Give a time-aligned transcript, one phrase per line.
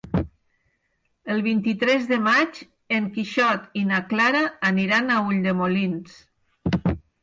[1.33, 2.59] El vint-i-tres de maig
[2.99, 6.23] en Quixot i na Clara aniran a Ulldemolins.